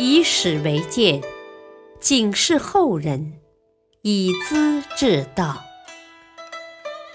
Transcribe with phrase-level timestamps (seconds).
[0.00, 1.20] 以史为鉴，
[1.98, 3.40] 警示后人，
[4.02, 5.60] 以资治道。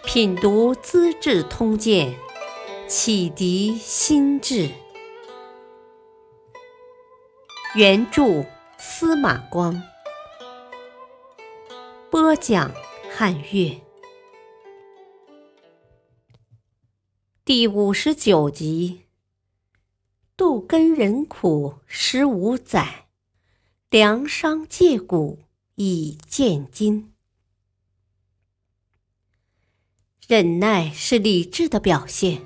[0.03, 2.13] 品读《资治通鉴》，
[2.89, 4.69] 启迪心智。
[7.73, 8.43] 原著
[8.77, 9.81] 司马光，
[12.11, 12.69] 播讲
[13.09, 13.81] 汉乐，
[17.45, 19.02] 第五十九集。
[20.53, 23.07] 杜根忍苦十五载，
[23.89, 25.39] 粮商借谷
[25.73, 27.11] 以见今。
[30.27, 32.45] 忍耐是理智的表现，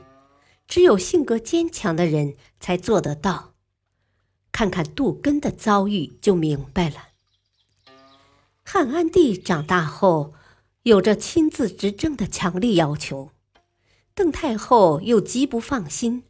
[0.69, 3.55] 只有性格坚强的人才做得到。
[4.53, 7.09] 看看杜根的遭遇就明白了。
[8.63, 10.33] 汉安帝长大后，
[10.83, 13.31] 有着亲自执政的强力要求，
[14.15, 16.23] 邓太后又极不放心。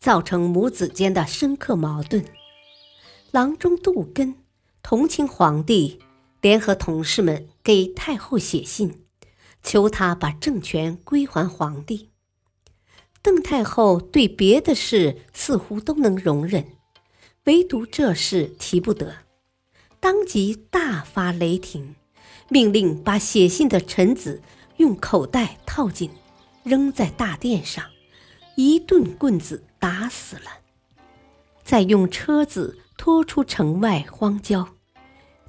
[0.00, 2.24] 造成母子间的深刻矛盾。
[3.30, 4.34] 郎中杜根
[4.82, 6.00] 同情皇帝，
[6.40, 9.04] 联合同事们给太后写信，
[9.62, 12.08] 求他把政权归还皇帝。
[13.22, 16.64] 邓太后对别的事似乎都能容忍，
[17.44, 19.14] 唯独这事提不得，
[20.00, 21.94] 当即大发雷霆，
[22.48, 24.40] 命令把写信的臣子
[24.78, 26.10] 用口袋套紧，
[26.64, 27.84] 扔在大殿上。
[28.62, 30.58] 一顿棍子打死了，
[31.64, 34.68] 再用车子拖出城外荒郊，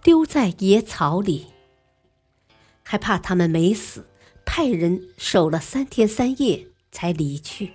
[0.02, 1.48] 丢在野草里。
[2.84, 4.08] 还怕他们没死，
[4.46, 7.74] 派人守了三天三夜才离去。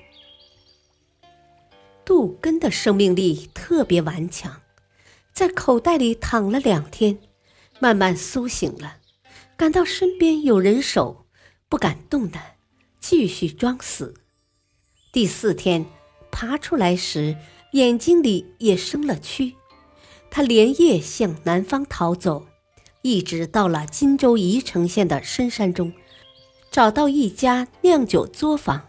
[2.02, 4.62] 杜根的生命力特别顽强，
[5.34, 7.18] 在口袋里躺了两天，
[7.78, 9.00] 慢慢苏醒了，
[9.54, 11.26] 感到身边有人手，
[11.68, 12.56] 不敢动弹，
[12.98, 14.14] 继续装死。
[15.12, 15.86] 第四天，
[16.30, 17.36] 爬出来时，
[17.72, 19.54] 眼睛里也生了蛆。
[20.30, 22.46] 他连夜向南方逃走，
[23.00, 25.92] 一直到了荆州宜城县的深山中，
[26.70, 28.88] 找到一家酿酒作坊，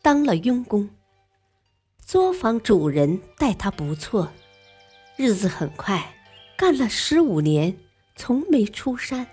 [0.00, 0.88] 当了佣工。
[2.06, 4.32] 作坊主人待他不错，
[5.16, 6.14] 日子很快，
[6.56, 7.76] 干了十五年，
[8.16, 9.26] 从没出山。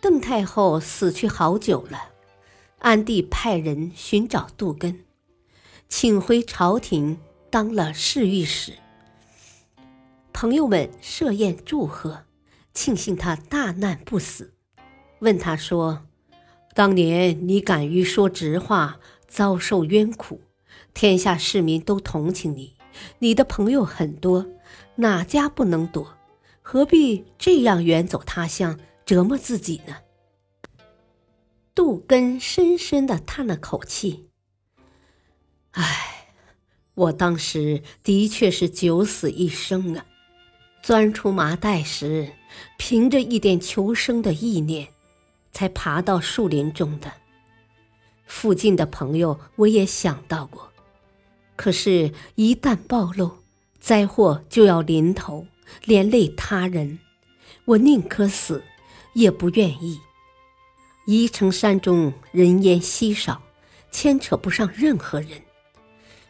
[0.00, 2.11] 邓太后死去好久了。
[2.82, 5.04] 安帝派人寻找杜根，
[5.88, 7.16] 请回朝廷
[7.48, 8.72] 当了侍御史。
[10.32, 12.24] 朋友们设宴祝贺，
[12.74, 14.54] 庆幸他大难不死。
[15.20, 16.08] 问他说
[16.74, 18.98] ：“当年你敢于说直话，
[19.28, 20.40] 遭受冤苦，
[20.92, 22.74] 天下市民都同情你，
[23.20, 24.44] 你的朋友很多，
[24.96, 26.16] 哪家不能躲？
[26.60, 29.98] 何必这样远走他乡，折磨自己呢？”
[31.74, 34.28] 杜根深深的叹了口气
[35.72, 36.34] ：“唉，
[36.92, 40.04] 我当时的确是九死一生啊！
[40.82, 42.30] 钻出麻袋时，
[42.76, 44.88] 凭着一点求生的意念，
[45.50, 47.10] 才爬到树林中的。
[48.26, 50.70] 附近的朋友我也想到过，
[51.56, 53.38] 可是，一旦暴露，
[53.80, 55.46] 灾祸就要临头，
[55.86, 56.98] 连累他人，
[57.64, 58.62] 我宁可死，
[59.14, 59.98] 也不愿意。”
[61.04, 63.42] 宜城山中人烟稀少，
[63.90, 65.30] 牵扯不上任何人。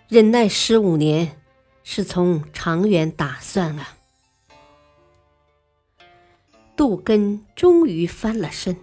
[0.08, 1.40] 忍耐十五年，
[1.84, 3.96] 是从长远打算啊。
[6.74, 8.76] 杜根终于翻了身，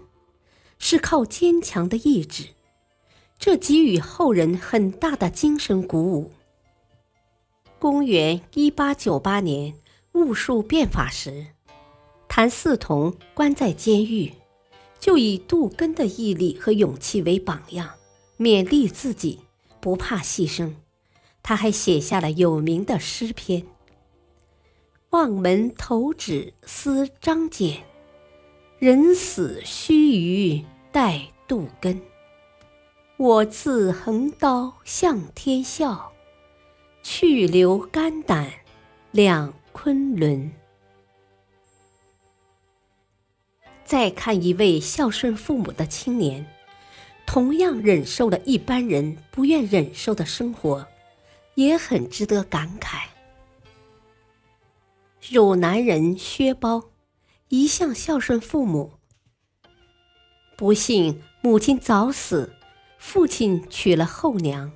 [0.78, 2.49] 是靠坚强的意志，
[3.39, 6.31] 这给予后人很大的精神鼓舞。
[7.79, 9.73] 公元一八九八年
[10.11, 11.47] 戊戌变法时，
[12.28, 14.33] 谭嗣同关在监狱。
[14.99, 17.91] 就以杜根的毅力和勇气为榜样，
[18.37, 19.39] 勉励自己
[19.79, 20.73] 不怕牺牲。
[21.41, 23.65] 他还写下了有名的诗篇
[25.11, 27.83] ：“望门投止思张俭，
[28.77, 32.01] 人死须臾待杜根。
[33.17, 36.11] 我自横刀向天笑，
[37.01, 38.52] 去留肝胆
[39.11, 40.52] 两昆仑。”
[43.90, 46.46] 再看一位孝顺父母的青年，
[47.26, 50.86] 同样忍受了一般人不愿忍受的生活，
[51.56, 53.08] 也很值得感慨。
[55.32, 56.84] 汝南人薛包，
[57.47, 58.94] 一向孝顺父母，
[60.56, 62.53] 不幸母亲早死，
[63.00, 64.72] 父亲娶了后娘，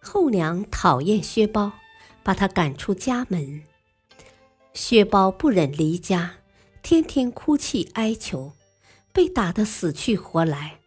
[0.00, 1.70] 后娘讨厌薛包，
[2.24, 3.62] 把他赶出家门。
[4.72, 6.38] 薛包不忍离家。
[6.84, 8.52] 天天哭泣哀求，
[9.10, 10.80] 被打得死去活来，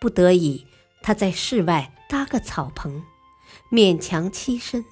[0.00, 0.66] 不得已，
[1.00, 3.04] 他在室外搭个草棚，
[3.70, 4.84] 勉强栖身。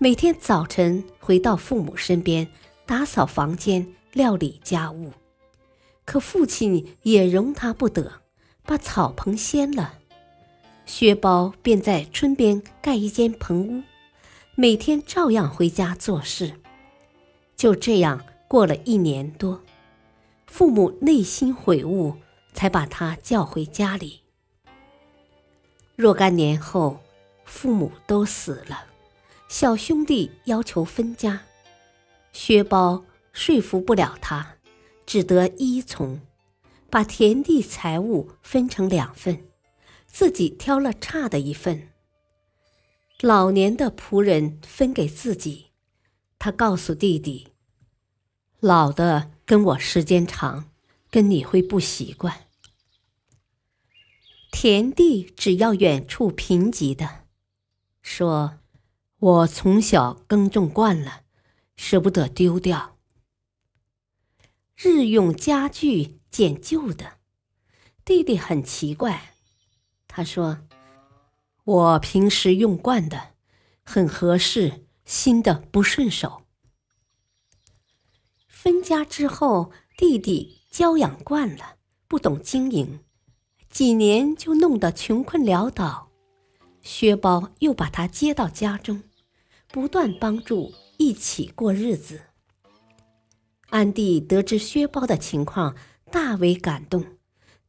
[0.00, 2.48] 每天早晨回到父母身边，
[2.84, 5.12] 打扫房间、料理家务。
[6.04, 8.22] 可父亲也容他不得，
[8.64, 10.00] 把草棚掀了，
[10.84, 13.84] 薛包便在村边盖一间棚屋，
[14.56, 16.54] 每天照样回家做事。
[17.54, 19.62] 就这样过了一年多，
[20.46, 22.16] 父母内心悔悟，
[22.54, 24.22] 才把他叫回家里。
[25.94, 27.00] 若干年后，
[27.44, 28.86] 父母都死了。
[29.48, 31.42] 小兄弟要求分家，
[32.32, 34.56] 薛包说服不了他，
[35.04, 36.20] 只得依从，
[36.88, 39.44] 把田地财物分成两份，
[40.06, 41.90] 自己挑了差的一份。
[43.20, 45.66] 老年的仆人分给自己，
[46.38, 47.48] 他告诉弟弟
[48.60, 50.70] ：“老的跟我时间长，
[51.10, 52.46] 跟你会不习惯。
[54.50, 57.24] 田地只要远处贫瘠的，
[58.02, 58.58] 说。”
[59.20, 61.22] 我从小耕种惯了，
[61.74, 62.96] 舍不得丢掉。
[64.76, 67.14] 日用家具捡旧的，
[68.04, 69.34] 弟弟很奇怪。
[70.06, 70.60] 他说
[71.64, 73.34] ：“我平时用惯的，
[73.82, 76.44] 很合适，新的不顺手。”
[78.60, 81.76] 分家之后，弟弟娇养惯了，
[82.08, 82.98] 不懂经营，
[83.70, 86.10] 几年就弄得穷困潦倒。
[86.82, 89.04] 薛包又把他接到家中。
[89.68, 92.20] 不断帮助，一起过日子。
[93.68, 95.76] 安帝得知薛包的情况，
[96.10, 97.04] 大为感动，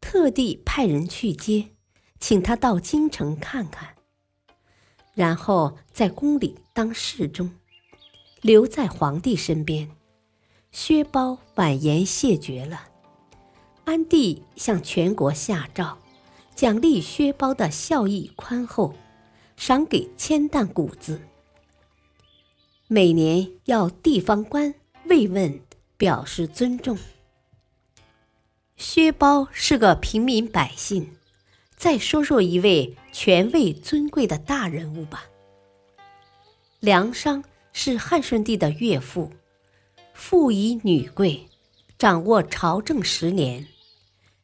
[0.01, 1.67] 特地派人去接，
[2.19, 3.89] 请他到京城看看，
[5.13, 7.51] 然后在宫里当侍中，
[8.41, 9.91] 留在皇帝身边。
[10.71, 12.87] 薛包婉言谢绝了。
[13.85, 15.97] 安帝向全国下诏，
[16.55, 18.93] 奖励薛包的孝义宽厚，
[19.57, 21.21] 赏给千担谷子。
[22.87, 24.73] 每年要地方官
[25.05, 25.59] 慰问，
[25.97, 26.97] 表示尊重。
[28.77, 31.15] 薛包是个平民百姓。
[31.75, 35.23] 再说说一位权位尊贵的大人物吧。
[36.81, 39.31] 梁商是汉顺帝的岳父，
[40.19, 41.47] 父以女贵，
[41.97, 43.65] 掌握朝政十年。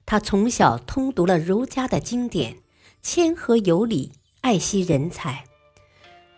[0.06, 2.60] 他从小通读了儒家的经典，
[3.04, 5.44] 谦和有礼，爱惜人才，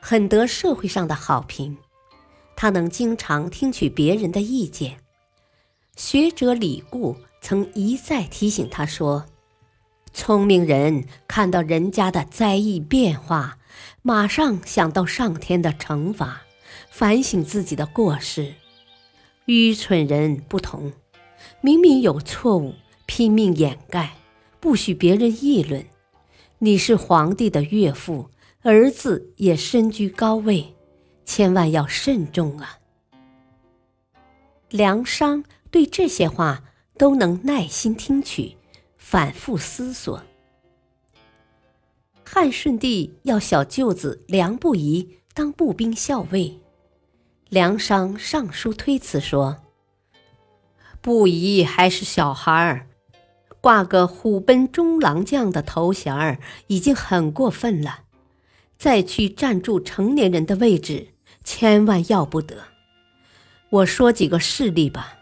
[0.02, 1.78] 很得社会上的好评。
[2.56, 4.98] 他能经常听取别人的意见。
[5.96, 9.28] 学者李固曾一再提醒他说
[10.12, 13.60] ：“聪明人看到人家的灾异变化，
[14.02, 16.42] 马上想到上天的惩罚，
[16.90, 18.56] 反省自己的过失；
[19.48, 20.92] 愚蠢人不同，
[21.62, 22.74] 明明有错误，
[23.06, 24.18] 拼命掩盖，
[24.60, 25.86] 不许别人议论。
[26.60, 28.30] 你是皇帝的岳父，
[28.64, 30.76] 儿子也身居高位。”
[31.24, 32.80] 千万要慎重啊！
[34.70, 36.64] 梁商对这些话
[36.98, 38.58] 都能耐心听取，
[38.98, 40.22] 反复思索。
[42.26, 46.60] 汉顺帝要小舅子梁不疑当步兵校尉，
[47.50, 49.58] 梁商上书推辞说
[51.02, 52.88] ：“不宜还是小孩儿，
[53.62, 58.00] 挂个虎贲中郎将的头衔儿已经很过分了，
[58.78, 61.10] 再去占住成年人的位置。”
[61.44, 62.58] 千万要不得！
[63.70, 65.14] 我说几个事例吧。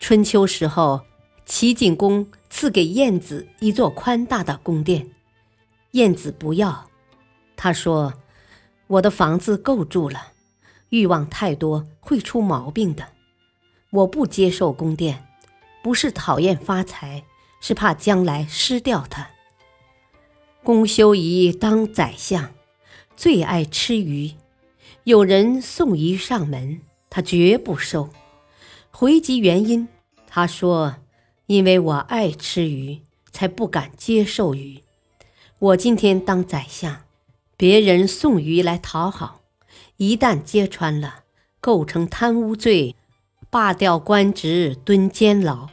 [0.00, 1.02] 春秋时候，
[1.44, 5.08] 齐景公赐给晏子一座宽大的宫殿，
[5.92, 6.90] 晏子不要，
[7.54, 8.12] 他说
[8.88, 10.32] ：“我的房子够住了，
[10.90, 13.08] 欲望太多会出毛病的。
[13.90, 15.26] 我不接受宫殿，
[15.82, 17.24] 不是讨厌发财，
[17.60, 19.30] 是怕将来失掉它。”
[20.62, 22.52] 公修仪当宰相，
[23.16, 24.32] 最爱吃鱼。
[25.04, 28.10] 有人送鱼上门，他绝不收。
[28.90, 29.86] 回及原因，
[30.26, 30.96] 他说
[31.46, 34.82] ：“因为我爱吃鱼，才不敢接受鱼。
[35.60, 37.04] 我今天当宰相，
[37.56, 39.42] 别人送鱼来讨好，
[39.96, 41.24] 一旦揭穿了，
[41.60, 42.96] 构成贪污罪，
[43.50, 45.68] 罢掉官职，蹲监牢。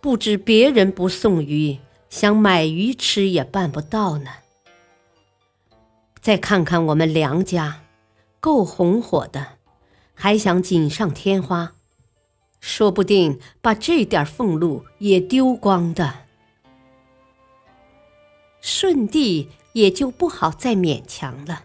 [0.00, 1.78] 不知别人不送鱼，
[2.08, 4.30] 想买鱼吃也办不到呢。
[6.20, 7.82] 再看看我们梁家。”
[8.40, 9.58] 够红火的，
[10.14, 11.74] 还想锦上添花，
[12.58, 16.20] 说不定把这点俸禄也丢光的。
[18.62, 21.64] 舜帝也就不好再勉强了。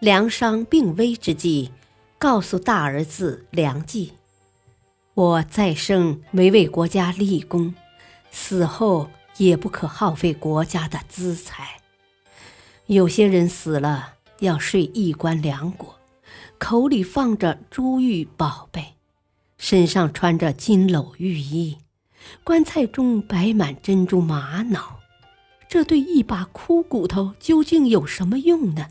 [0.00, 1.70] 梁商病危之际，
[2.18, 4.12] 告诉大儿子梁冀
[5.14, 7.74] ：“我再生没为国家立功，
[8.30, 11.80] 死后也不可耗费国家的资财。
[12.86, 15.96] 有些人死了。”要睡一棺两椁，
[16.56, 18.94] 口里放着珠玉宝贝，
[19.58, 21.76] 身上穿着金篓玉衣，
[22.42, 24.98] 棺材中摆满珍珠玛瑙，
[25.68, 28.86] 这对一把枯骨头究竟有什么用呢？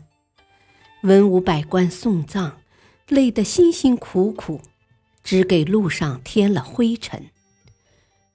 [1.02, 2.58] 文武百官送葬，
[3.08, 4.60] 累得辛辛苦苦，
[5.24, 7.30] 只给路上添了灰尘。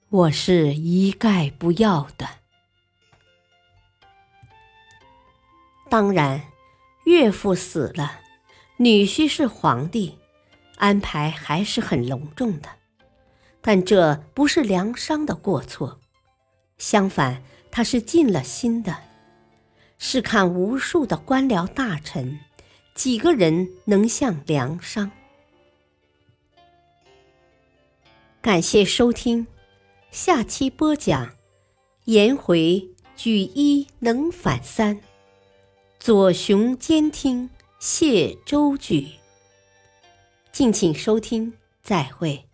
[0.08, 2.28] 我是一概不要的。
[5.88, 6.42] 当然，
[7.04, 8.18] 岳父死了，
[8.78, 10.18] 女婿是皇帝，
[10.78, 12.68] 安排还是很隆重的。
[13.60, 16.00] 但这不是梁商的过错，
[16.78, 19.04] 相反，他是尽了心的。
[19.98, 22.40] 试看无数的官僚大臣。
[22.96, 25.10] 几个人能像梁商？
[28.40, 29.46] 感谢收听，
[30.10, 31.36] 下期播讲：
[32.06, 34.98] 颜回举一能反三，
[36.00, 39.08] 左雄兼听谢周举。
[40.50, 42.45] 敬请收听，再会。